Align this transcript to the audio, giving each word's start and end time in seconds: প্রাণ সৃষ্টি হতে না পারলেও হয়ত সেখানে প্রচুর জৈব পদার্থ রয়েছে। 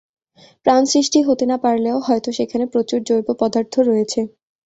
প্রাণ 0.65 0.81
সৃষ্টি 0.91 1.19
হতে 1.27 1.43
না 1.51 1.57
পারলেও 1.63 1.97
হয়ত 2.07 2.25
সেখানে 2.37 2.65
প্রচুর 2.73 2.99
জৈব 3.07 3.27
পদার্থ 3.41 3.73
রয়েছে। 3.89 4.19